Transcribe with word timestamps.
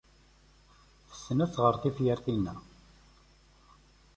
Tessen 1.09 1.39
ad 1.45 1.51
tɣer 1.51 1.75
tifyar 1.81 2.19
tinna. 2.25 2.53